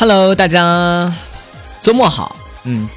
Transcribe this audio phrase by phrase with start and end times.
[0.00, 1.12] Hello，大家
[1.82, 2.34] 周末好。
[2.64, 2.88] 嗯，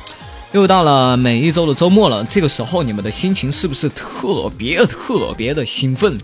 [0.54, 2.24] 又到了每一周的周末了。
[2.24, 6.18] 这个时候，你们的心情是不是特别特别的兴奋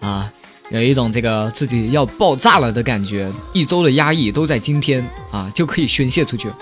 [0.00, 0.30] 啊？
[0.68, 3.32] 有一种这个自己要爆炸了的感觉。
[3.54, 6.52] 一周的压抑都在今天啊，就可以宣泄出去。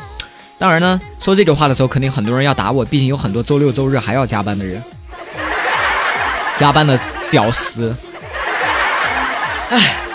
[0.61, 4.81] 当然呢，说这句话的时候，肯定很多人要打我，毕竟有很多周六周日还要加班的人，
[6.57, 6.97] 加班的
[7.33, 7.93] 屌丝。
[9.71, 10.06] 唉。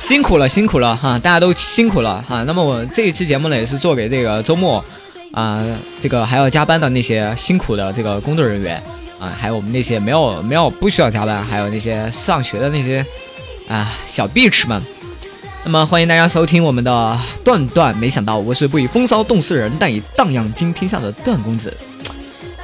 [0.00, 1.18] 辛苦了，辛苦了哈！
[1.18, 2.42] 大家都辛苦了哈。
[2.44, 4.82] 那么我这一期节目呢，也是做给这个周末
[5.30, 5.62] 啊，
[6.00, 8.82] 这个还要加班的那些辛苦的这个工作人员
[9.20, 13.04] 啊，还有我们那些没有没有不需要加班，还有那些上学的那些
[13.68, 14.82] 啊小 bitch 们。
[15.64, 21.76] 那么欢迎大家收听我们的段段，没想到我是不以风骚动世人，但以荡漾惊天下的段公子。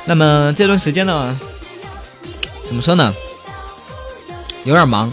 [0.06, 1.39] 那么这段时间呢，
[2.66, 3.14] 怎么说呢？
[4.64, 5.12] 有点忙。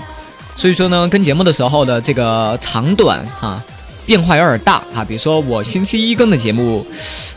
[0.56, 3.62] 所以说呢，跟节目的时候的这个长短哈
[4.06, 5.04] 变化有点大哈。
[5.04, 6.86] 比如说我星期一更的节目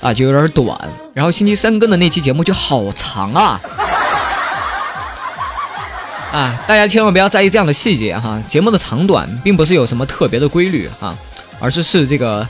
[0.01, 0.79] 啊就有点短，
[1.15, 3.61] 然后星期三更的那期节目就好长啊。
[6.33, 8.41] 啊，大家千万不要在意这样的细节哈。
[8.47, 11.17] 节目的长短并不是有什么特别的规律哈，
[11.59, 12.47] 而是是这个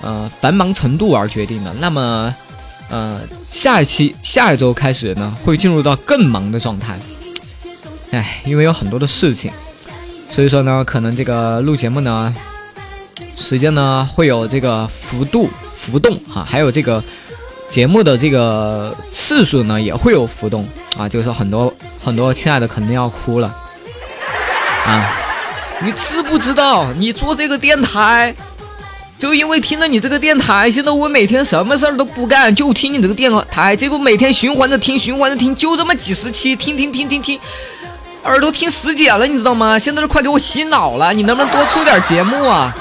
[0.00, 1.72] 呃繁忙程度而决定的。
[1.74, 2.34] 那么
[2.90, 6.98] 呃下一期下一周开始呢，会进入到更忙的状态。
[8.10, 9.52] 哎，因为有很多的事情。
[10.34, 12.34] 所以说呢，可能这个录节目呢，
[13.36, 17.04] 时间呢会有这个幅度浮动哈，还有这个
[17.68, 20.66] 节目的这个次数呢也会有浮动
[20.96, 21.72] 啊，就是很多
[22.02, 23.54] 很多亲爱的肯定要哭了
[24.86, 25.18] 啊！
[25.84, 28.34] 你知不知道，你做这个电台，
[29.18, 37.38] 就因为听了你这个电台，现在我每天什么事儿都不干，就听你这个电台，结果每天循环着听，循环着听，就这么几十期，听听听听听。
[38.24, 39.78] 耳朵听死茧了，你知道吗？
[39.78, 42.74] 现在都快给我洗脑了，你能不能多出点节目啊？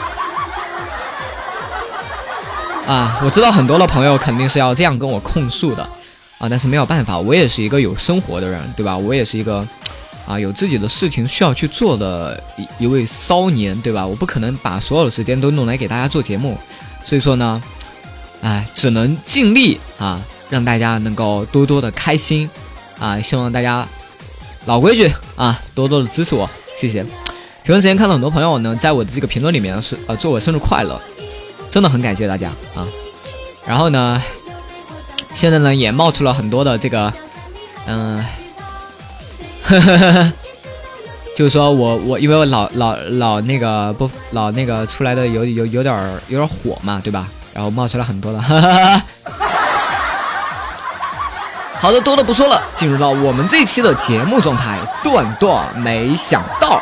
[2.88, 5.82] 啊，我知道很多的朋友肯定是要这样跟我控诉的，
[6.38, 8.96] 啊，但是没有办法，我也是一个有生活的人，对吧？
[8.96, 9.66] 我也是一个
[10.28, 14.06] 啊有自己的事情需要去做的一一位骚年，对吧？
[14.06, 16.56] 我不可能把所有的时间都弄来给大家做节目，
[17.04, 17.62] 所以说呢，
[18.42, 22.48] 哎，只能尽力啊，让大家能够多多的开心
[23.00, 23.88] 啊，希望大家。
[24.72, 27.04] 老规矩啊，多多的支持我，谢谢。
[27.62, 30.98] 前段时间看到很多朋友呢，在我的这个评论里面是呃，祝我生日快乐，
[31.70, 32.88] 真的很感谢大家啊。
[33.68, 34.24] 然后呢，
[35.34, 37.12] 现在呢也冒出了很多的这个，
[37.86, 38.26] 嗯，
[41.36, 47.28] 就是说我我因为我老老老那个不老那个出来的有有有点有点火嘛，对吧？
[47.54, 48.40] 然后冒出来很多的。
[51.82, 54.78] 好的，多的不说了，进入到我们这期的节目状态。
[55.04, 56.80] 段段没想到，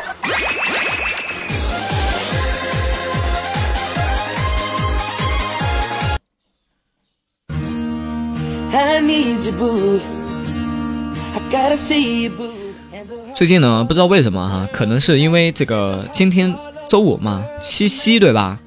[13.33, 16.53] 最近呢，不知道为什么哈，可能是因为这个今天
[16.89, 18.59] 周五嘛，七夕对吧？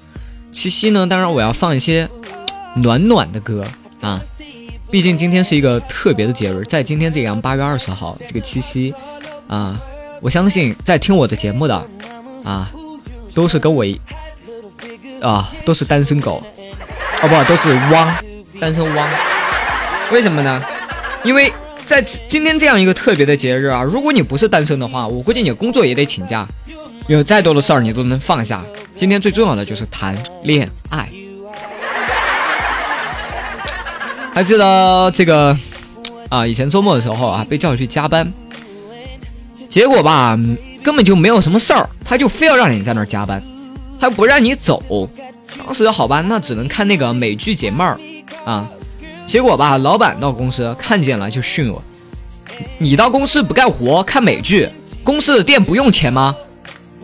[0.50, 2.08] 七夕呢，当然我要放一些
[2.76, 3.62] 暖暖的歌
[4.00, 4.18] 啊。
[4.92, 8.94] 毕竟今天是一个特别的节日，在今天这样八月二十号这个七夕，
[9.48, 9.80] 啊，
[10.20, 11.74] 我相信在听我的节目的，
[12.44, 12.70] 啊，
[13.32, 13.98] 都是跟我一，
[15.22, 16.44] 啊，都是单身狗，
[17.22, 18.14] 哦不，都是汪，
[18.60, 19.08] 单身汪。
[20.10, 20.62] 为什么呢？
[21.24, 21.50] 因为
[21.86, 26.46] 在今天这样一个特别的节日啊，如果你不是单身的话，我估计你工作也得请假，
[27.06, 28.62] 有再多的事儿你都能放下。
[28.98, 31.08] 今天最重要的就是谈恋爱。
[34.34, 35.56] 还记得这个
[36.30, 36.46] 啊？
[36.46, 38.32] 以前周末的时候啊，被叫去加班，
[39.68, 40.38] 结果吧，
[40.82, 43.42] 根本就没有什么事儿，他就非要让你在那儿加班，
[44.00, 45.08] 他不让你走。
[45.58, 48.00] 当时好吧，那只能看那个美剧解闷儿
[48.46, 48.66] 啊。
[49.26, 51.82] 结果吧，老板到公司看见了就训我
[52.78, 54.66] ：“你到公司不干活看美剧，
[55.04, 56.34] 公司的店不用钱吗？”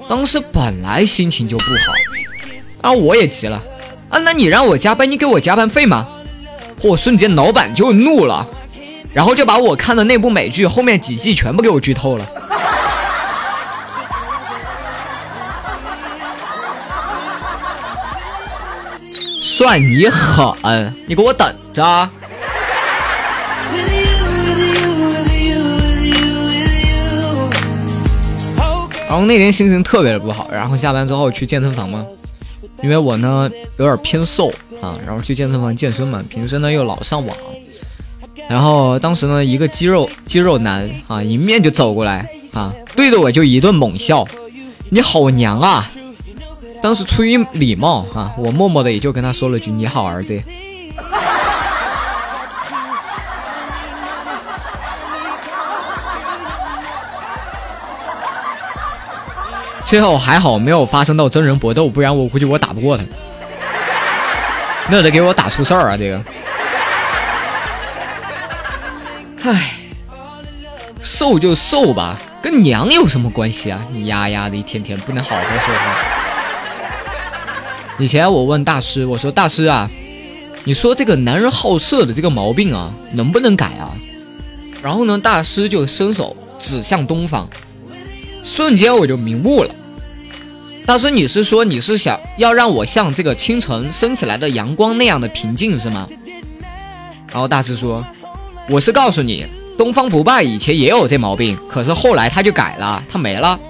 [0.09, 3.63] 当时本来心情就不好，啊，我也急了
[4.09, 6.09] 啊，那你让我加班，你给我加班费吗？
[6.81, 6.97] 嚯！
[6.97, 8.47] 瞬间老板就怒了，
[9.13, 12.25] 然后就把我看的那部美剧后面几季全部给我剧透了。
[19.41, 22.09] 算你狠，你给我等着。
[29.09, 32.05] 然后那天心情特别的不好，然后下班之后去健身房嘛，
[32.83, 34.53] 因为我呢有点偏瘦。
[34.81, 37.37] 啊，然后去健身房健身嘛，平时呢又老上网，
[38.49, 44.25] 然后当时呢一个肌肉肌肉男啊迎面就走过来啊，对着我就一顿猛笑，
[44.91, 45.91] 你好娘啊！
[46.81, 50.41] 当时出于礼貌啊，我默默的也就跟他说了句“你好，儿子”。
[59.89, 63.05] 最后还好没有发生到真人搏斗，不然我估计我打不过他，
[64.91, 65.97] 那得给我打出事儿啊！
[65.97, 66.23] 这个，
[69.45, 69.73] 唉，
[71.01, 73.83] 瘦就瘦吧，跟娘有什么关系啊？
[73.91, 75.97] 你丫丫的一天天不能好好说话。
[77.99, 79.89] 以前我问大师，我说大师啊，
[80.65, 83.89] 你说这个男人好色的这个毛病啊，能不能改啊？
[84.83, 87.49] 然后呢，大师就伸手指向东方。
[88.45, 89.71] 瞬间我就明悟了，
[90.89, 96.07] 大师，你是说你是想要让我像这个清晨升起来的阳光那样的平静是吗？
[97.31, 98.03] 然后大师说，
[98.71, 99.45] 我是告诉你，
[99.77, 103.61] 东方不败以前也有这毛病，可是后来他就改了，他没了。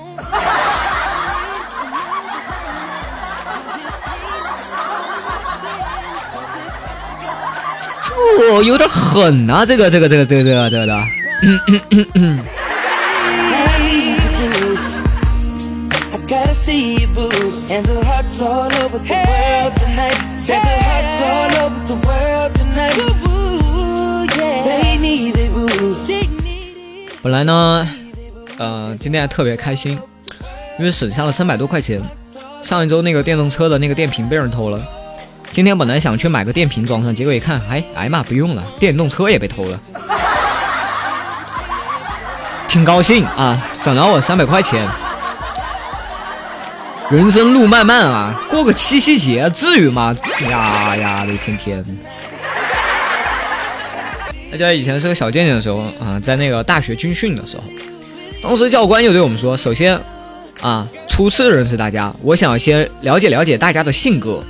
[8.07, 11.03] 这有点狠啊，这个这个这个这个这个这个的。
[27.23, 27.89] 本来呢，
[28.59, 29.99] 呃，今天还特别开心，
[30.79, 32.03] 因为省下了三百多块钱。
[32.61, 34.79] 上一周那个电动车的那个电瓶被人偷了，
[35.51, 39.81] 今天本来想去买个电瓶装上，结果一看，哎哎妈，不用了，电动车也被偷了，
[42.69, 44.87] 挺高兴啊，省了我三百块钱。
[47.11, 50.15] 人生路漫漫啊，过个七夕节至于吗？
[50.51, 51.83] 呀呀的一天天。
[54.53, 57.63] 大家以前是个小贱贱的时候啊，在那个大学军训的时候，
[58.43, 59.99] 当时教官就对我们说：首先
[60.61, 64.45] 啊，初次认识大家，我想先了解了解大家的性格。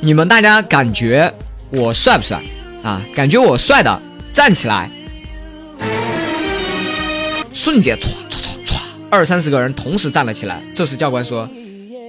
[0.00, 1.30] 你们大家感觉
[1.68, 2.40] 我帅不帅
[2.82, 3.02] 啊？
[3.14, 4.00] 感觉我帅的
[4.32, 4.90] 站起来，
[7.52, 8.27] 瞬间唰。
[9.10, 10.60] 二三十个人同时站了起来。
[10.76, 11.48] 这时教官说：“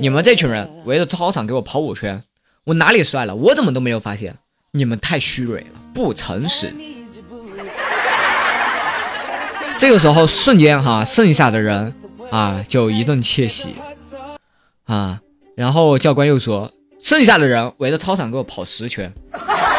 [0.01, 2.21] 你们这群人围着操场给我跑五圈，
[2.65, 3.35] 我哪里帅了？
[3.35, 4.35] 我怎么都没有发现？
[4.71, 6.73] 你们太虚伪了，不诚实。
[9.79, 11.93] ”这个时候瞬间哈，剩下的人
[12.31, 13.75] 啊就一顿窃喜
[14.83, 15.21] 啊。
[15.55, 19.13] 然后教官又说：“剩下的人围着操场给我跑十圈。”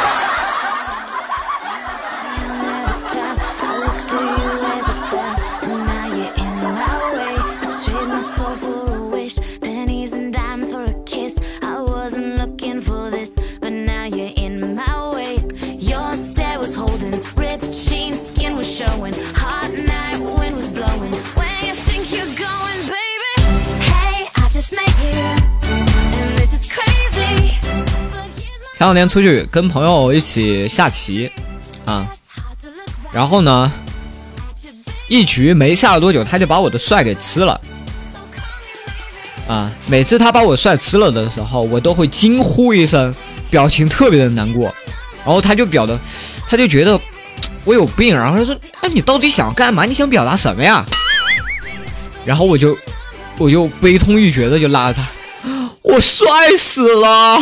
[28.91, 31.31] 两天出去跟朋友一起下棋，
[31.85, 32.11] 啊，
[33.13, 33.71] 然后呢，
[35.07, 37.61] 一局没下了多久，他就把我的帅给吃了，
[39.47, 43.15] 啊，每次他把我帅吃了的时候，我都会惊呼一声，
[43.49, 44.75] 表情特别的难过，
[45.25, 45.97] 然后他就表的，
[46.49, 47.01] 他就觉得
[47.65, 49.85] 我有病，然后他说，哎，你到底想干嘛？
[49.85, 50.85] 你想表达什么呀？
[52.25, 52.77] 然后我就，
[53.39, 55.09] 我就悲痛欲绝的就拉着他，
[55.83, 56.27] 我帅
[56.59, 57.41] 死了。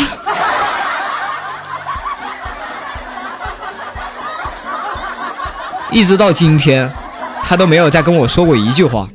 [5.91, 6.91] 一直到今天，
[7.43, 9.09] 他都没有再跟我说过一句话。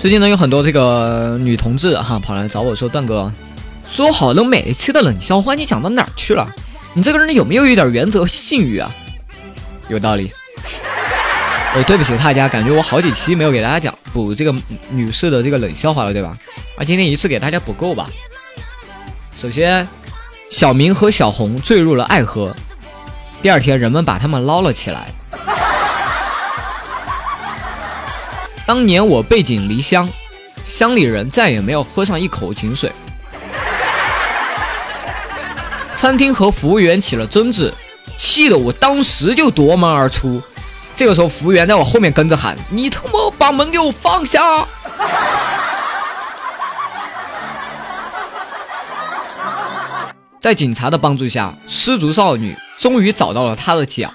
[0.00, 3.30] 最近呢，有很多这个女同志哈跑来找我说：“段哥，
[3.86, 6.48] 说好了每一期的冷笑话，你讲到哪儿去了？”
[6.92, 8.90] 你这个人有没有一点原则信誉啊？
[9.88, 10.32] 有道理。
[11.74, 14.52] 哦，对不起大家，感觉我好几期没有给大家讲补这个
[14.90, 16.36] 女士的这个冷笑话了，对吧？
[16.76, 18.10] 啊，今天一次给大家补够吧。
[19.36, 19.86] 首先，
[20.50, 22.54] 小明和小红坠入了爱河，
[23.40, 25.12] 第二天人们把他们捞了起来。
[28.66, 30.08] 当年我背井离乡，
[30.64, 32.90] 乡里人再也没有喝上一口井水。
[36.00, 37.74] 餐厅和服务员起了争执，
[38.16, 40.42] 气得我当时就夺门而出。
[40.96, 44.40] 这个时候，服务员在我后面跟着喊：“你他妈把门给我放下！”
[50.40, 54.10] 在警察的帮助下，失足少女终于找到了她的脚。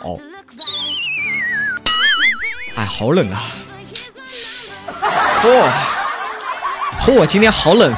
[2.74, 3.44] 哎，好冷啊！
[5.44, 5.70] 嚯，
[7.00, 7.94] 嚯，今天好冷。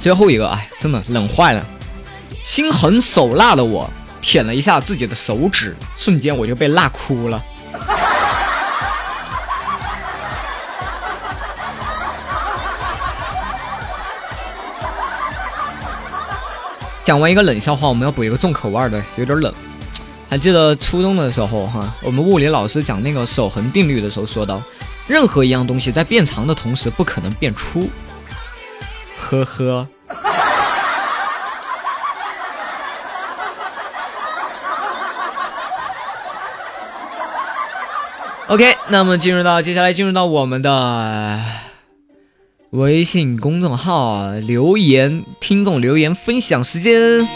[0.00, 1.62] 最后一个，哎，真的冷坏了。
[2.44, 7.42] 心狠手辣的我舔了一下自己的手指，瞬间我就被辣哭了。
[17.02, 19.52] 讲完一个冷笑话，我们要补一个重口味的，有点冷。
[20.28, 24.62] 还记得初中的时候，哈，我们物理老师讲那个守恒定律的时候，说到，
[25.06, 27.88] 任何一样东西在变长的同时，不可能变粗。
[29.18, 29.88] 呵呵。
[38.46, 41.40] OK，那么进入到接下来进入到我们的
[42.70, 47.26] 微信公众号留言听众留言分享时间。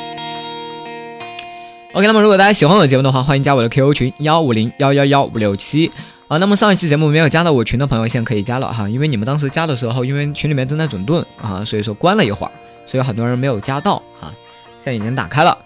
[1.94, 5.90] OK，那么如果大家喜欢我的节目的话，欢迎加我的 QQ 群幺五零幺幺幺五六七
[6.28, 6.36] 啊。
[6.36, 12.52] 那么上一期节目没有加到我群的朋友，现在可以加了哈，因为你们当时加的时候，因为群里面正在整顿啊，所以说关了一会儿，
[12.84, 14.30] 所以很多人没有加到哈。
[14.78, 15.56] 现在已经打开了，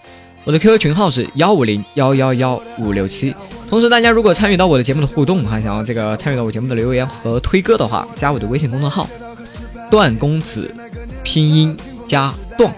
[0.45, 3.35] 我的 QQ 群号是幺五零幺幺幺五六七。
[3.73, 9.09] 同时，大家如果参与到我的节目的互动，哈，想要这个参与到我节目的留言和推歌的话，加我的微信公众号
[9.89, 10.71] “段公子”，
[11.25, 11.75] 拼音
[12.07, 12.71] 加段，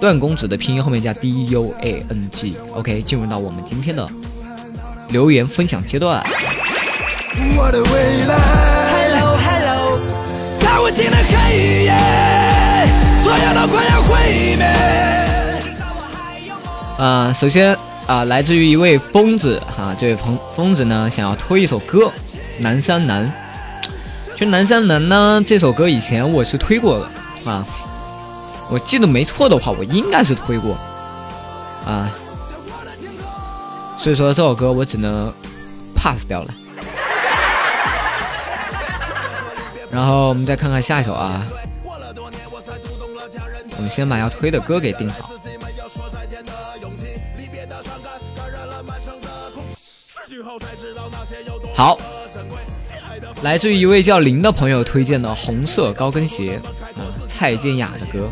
[0.00, 2.54] 段公子的拼音后面加 D U A N G。
[2.76, 4.08] OK，进入到我们今天的
[5.08, 6.24] 留言分享阶段。
[7.56, 8.38] 我的未来
[9.18, 9.98] ，Hello Hello，
[10.60, 11.92] 在无尽的黑夜，
[13.20, 14.64] 所有都快要毁灭。
[16.98, 17.76] 啊，首先。
[18.06, 22.06] 啊，来自于一位疯子哈，这位疯疯子呢，想要推一首歌
[22.58, 23.26] 《南山南》。
[24.34, 27.66] 其实《南山南》呢，这首歌以前我是推过的啊，
[28.70, 30.76] 我记得没错的话，我应该是推过
[31.86, 32.10] 啊，
[33.98, 35.32] 所以说这首歌我只能
[35.96, 36.54] pass 掉了。
[39.90, 41.46] 然后我们再看看下一首啊，
[43.76, 45.30] 我们先把要推的歌给定好。
[51.74, 51.98] 好，
[53.42, 56.60] 来自于一位叫林的朋友推荐的《红色高跟鞋》
[56.98, 58.30] 啊，蔡健雅的歌。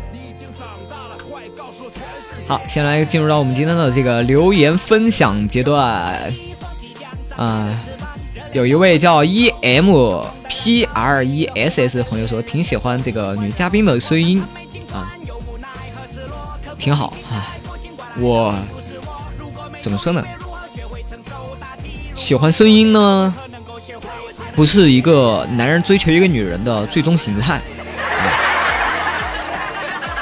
[2.47, 6.31] 好，先来进入到我们今天的这个留言分享阶段
[7.35, 7.79] 啊，
[8.53, 14.43] 有一位叫 E M P R E S S 的朋友说挺喜欢这个女嘉宾的声音
[14.93, 15.11] 啊，
[16.77, 17.55] 挺好啊，
[18.19, 18.53] 我
[19.81, 20.23] 怎么说呢？
[22.15, 23.33] 喜欢声音呢，
[24.55, 27.59] 不是一个男人追求一个女人的最终形态。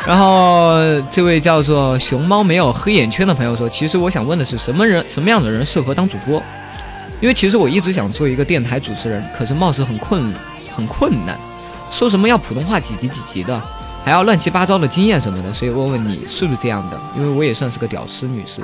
[0.08, 0.80] 然后
[1.12, 6.42] 这位叫做熊猫没有黑眼圈的朋友说：“其实我想问的是，什么人什么样的人适合当主播？
[7.22, 10.34] 因为其实我一直想做一个电台主持人，可是貌似很困
[10.76, 11.38] 很困难，
[11.92, 13.62] 说什么要普通话几级几级的，
[14.04, 15.54] 还要乱七八糟的经验什么的。
[15.54, 17.00] 所以问问你是不是这样的？
[17.16, 18.64] 因为我也算是个屌丝女士，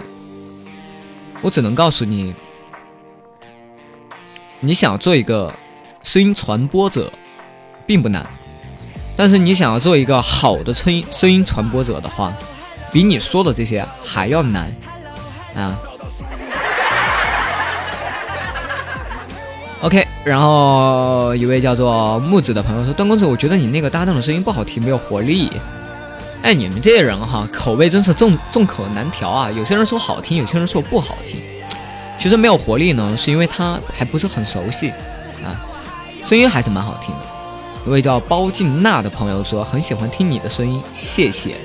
[1.41, 2.34] 我只能告诉你。”
[4.59, 5.53] 你想做一个
[6.01, 7.11] 声音传播者，
[7.85, 8.25] 并不难，
[9.15, 12.33] 但是你想要做一个好的声音声音传播者的话，
[12.91, 14.73] 比你说的这些还要难
[15.55, 15.77] 啊。
[19.81, 25.51] OK，然后一位叫做木子的朋友说：“段公子，我觉得你那个搭档的声音不好听，没有活力。”
[26.41, 29.51] 哎，你们这些人哈，口味真是众众口难调啊！
[29.51, 31.39] 有些人说好听，有些人说不好听。
[32.19, 34.89] 其实没有活力呢，是因为他还不是很熟悉
[35.43, 35.53] 啊，
[36.24, 37.21] 声音还是蛮好听的。
[37.86, 41.55] 一位叫包静娜的朋友说很喜欢听你的声音，谢谢。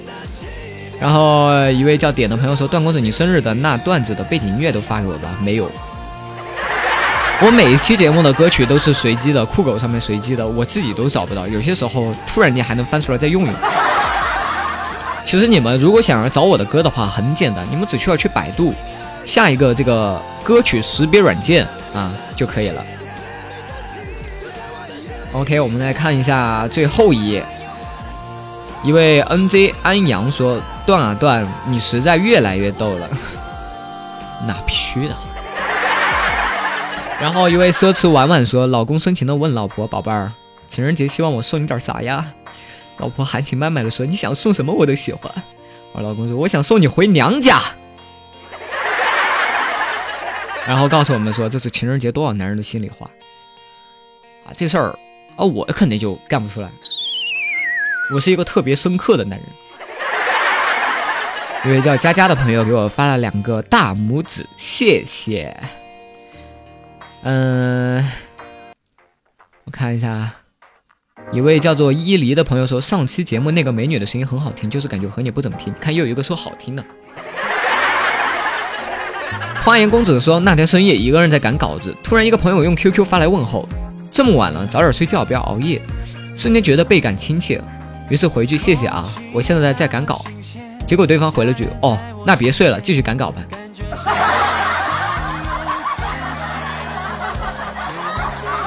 [1.01, 5.35] 然后一位叫点的朋友说段公子，你生日的那段子的背景音乐都发给我吧。
[5.41, 5.69] 没有，
[7.41, 13.55] 我每一期节目的歌曲都是随机的，酷狗上面随机的，我自己都找不到，有些时候突然间还能翻出来再用用。
[15.25, 18.73] 其实你们如果想要找我的歌的话，很简单，你们只需要去百度。
[19.25, 22.85] 下一个这个歌曲识别软件啊就可以了。
[25.33, 27.45] OK，我们来看一下最后一页。
[28.85, 33.09] 一位 NJ 安阳说：“段啊段，你实在越来越逗了。
[34.47, 35.15] ”那必须的。
[37.21, 40.33] 然后一位奢侈婉婉说：“老公深情的问老婆，宝贝儿，
[40.67, 42.27] 情人节希望我送你点啥呀？”
[42.99, 45.33] 老婆含情脉脉的说：“你想送什么我都喜欢。”
[45.95, 47.61] 我老公说：“我想送你回娘家。”
[50.67, 53.11] 然后告诉我们说，这是情人节多少男人的心里话
[54.47, 54.55] 啊！
[54.57, 54.99] 这事儿
[55.37, 56.71] 啊，我肯定就干不出来。
[58.15, 59.49] 我是一个特别深刻的男人。
[61.65, 65.57] 一位叫佳佳的朋友给我发了两个大拇指，谢谢。
[67.23, 68.05] 嗯，
[69.65, 70.33] 我看一下，
[71.33, 75.73] 一位叫做伊犁的朋友说，上期节目那个美女的声音很好听，就是感觉和你不怎么听。
[75.81, 76.85] 看又有一个说好听的。
[79.65, 83.69] 花颜公子说，那天深夜一个人在赶稿子，突然一个朋友用 QQ 发来问候，
[84.13, 85.81] 这么晚了，早点睡觉，不要熬夜。
[86.37, 87.63] 瞬间觉得倍感亲切，
[88.09, 90.21] 于是回句谢谢啊，我现在在赶稿。
[90.85, 93.41] 结果对方回了句，哦，那别睡了，继续赶稿吧。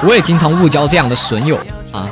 [0.02, 1.58] 我也经常误交这样的损友
[1.92, 2.08] 啊，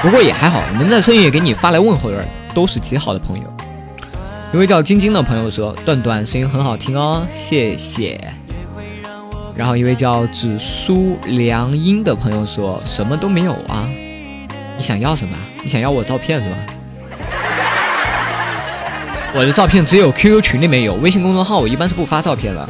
[0.00, 3.44] 不过也还好，能在深夜给你发来问候的人都是极好的朋友。
[4.52, 8.18] 一位叫晶晶的朋友说：“段段声音很好听哦，谢谢。”
[9.54, 13.86] 然后一位叫紫苏良音的朋友说：“什么都没有啊，
[14.76, 15.36] 你想要什么？
[15.62, 16.56] 你想要我照片是吧？
[19.34, 22.68] 我的照片只有 QQ 群里面有，微信公众号我一般是不发照片的，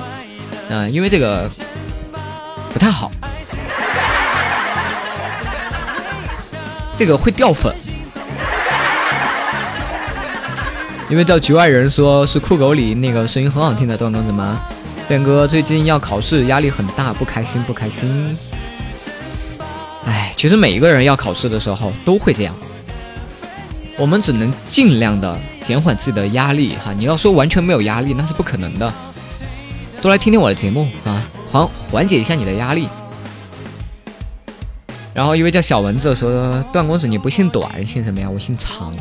[0.71, 1.49] 嗯，因为这个
[2.73, 3.13] 不太好。”
[6.97, 7.73] 这个会掉粉，
[11.11, 14.61] 因为叫局外人说是酷狗里那个声音很好听的段公子吗？
[15.09, 18.37] 变哥最近要考试，压力很大，不开心不开心。
[20.05, 22.55] 哎，其实每一个人要考试的时候都会这样，
[23.97, 26.93] 我们只能尽量的减缓自己的压力哈。
[26.93, 28.93] 你要说完全没有压力，那是不可能的。
[30.03, 32.87] 多来听听我的节目啊，缓缓解一下你的压力。
[35.15, 38.29] 然后一位叫小蚊子说：“段公子，你不姓短，姓什么呀？
[38.29, 38.93] 我姓长。”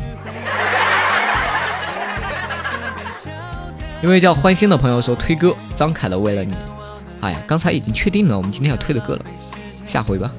[4.00, 6.54] 一位叫欢心的朋友说：“推歌，张凯的为了你。”
[7.20, 9.24] 哎呀，刚才已经确定了，我们今天要推的歌了，
[9.84, 10.30] 下回吧。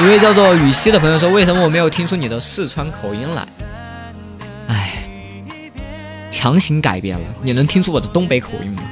[0.00, 3.46] 一位叫做雨熙的朋友说：“为什么我没有听出你的四川口音来？”
[4.68, 5.04] 哎，
[6.30, 8.82] 强行改变了，你能听出我的东北口音吗？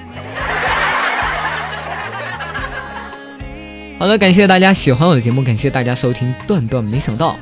[3.98, 6.34] 好的，感谢大家喜欢我的节目，感谢大家收听。
[6.46, 7.38] 段段没想到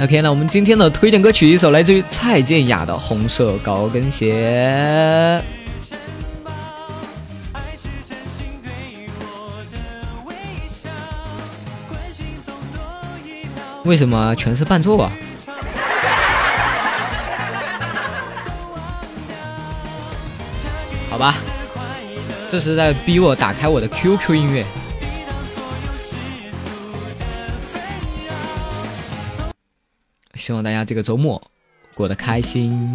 [0.00, 5.42] ，OK，那我们今天的推荐歌曲一首来自于蔡健雅的《红色高跟鞋》。
[13.84, 15.12] 为什么全是伴奏啊？
[21.10, 21.34] 好吧，
[22.50, 24.64] 这是在逼我打开我的 QQ 音乐。
[30.40, 31.40] 希望大家这个周末
[31.94, 32.92] 过得开心。